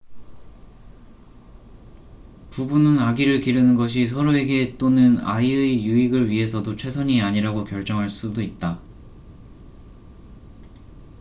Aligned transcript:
부부는 2.49 2.97
아기를 2.97 3.39
기르는 3.39 3.75
것이 3.75 4.07
서로에게 4.07 4.79
또는 4.79 5.19
아이의 5.19 5.85
유익을 5.85 6.31
위해서도 6.31 6.75
최선이 6.75 7.21
아니라고 7.21 7.65
결정할 7.65 8.09
수도 8.09 8.41
있다 8.41 8.81